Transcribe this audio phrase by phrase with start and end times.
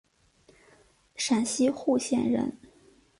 [1.15, 2.57] 陕西户县人。